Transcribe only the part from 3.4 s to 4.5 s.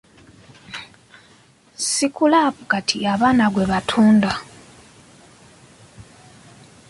gwe batunda.